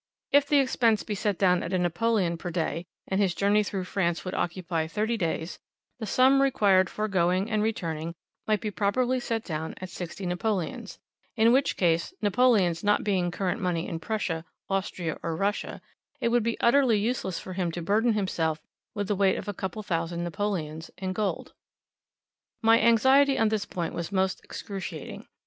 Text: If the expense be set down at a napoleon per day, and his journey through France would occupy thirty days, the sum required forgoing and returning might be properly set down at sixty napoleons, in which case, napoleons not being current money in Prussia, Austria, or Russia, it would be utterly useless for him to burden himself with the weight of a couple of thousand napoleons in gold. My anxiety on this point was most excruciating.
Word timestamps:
If 0.31 0.47
the 0.47 0.57
expense 0.57 1.03
be 1.03 1.13
set 1.13 1.37
down 1.37 1.61
at 1.61 1.73
a 1.73 1.77
napoleon 1.77 2.35
per 2.35 2.49
day, 2.49 2.87
and 3.07 3.21
his 3.21 3.35
journey 3.35 3.61
through 3.61 3.83
France 3.83 4.25
would 4.25 4.33
occupy 4.33 4.87
thirty 4.87 5.15
days, 5.15 5.59
the 5.99 6.07
sum 6.07 6.41
required 6.41 6.89
forgoing 6.89 7.51
and 7.51 7.61
returning 7.61 8.15
might 8.47 8.61
be 8.61 8.71
properly 8.71 9.19
set 9.19 9.43
down 9.43 9.75
at 9.79 9.91
sixty 9.91 10.25
napoleons, 10.25 10.97
in 11.35 11.51
which 11.53 11.77
case, 11.77 12.15
napoleons 12.19 12.83
not 12.83 13.03
being 13.03 13.29
current 13.29 13.61
money 13.61 13.87
in 13.87 13.99
Prussia, 13.99 14.43
Austria, 14.71 15.19
or 15.21 15.35
Russia, 15.35 15.83
it 16.19 16.29
would 16.29 16.41
be 16.41 16.59
utterly 16.61 16.97
useless 16.97 17.37
for 17.39 17.53
him 17.53 17.71
to 17.71 17.79
burden 17.83 18.13
himself 18.13 18.59
with 18.95 19.07
the 19.07 19.15
weight 19.15 19.37
of 19.37 19.47
a 19.47 19.53
couple 19.53 19.81
of 19.81 19.85
thousand 19.85 20.23
napoleons 20.23 20.89
in 20.97 21.13
gold. 21.13 21.53
My 22.63 22.79
anxiety 22.81 23.37
on 23.37 23.49
this 23.49 23.67
point 23.67 23.93
was 23.93 24.11
most 24.11 24.43
excruciating. 24.43 25.27